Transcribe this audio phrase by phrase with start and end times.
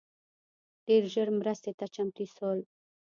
[0.87, 2.59] ډېر ژر مرستي ته چمتو سول